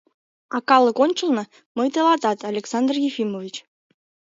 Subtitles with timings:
[0.55, 1.43] —А калык ончылно
[1.77, 3.55] мый тылатат Александр Ефимович.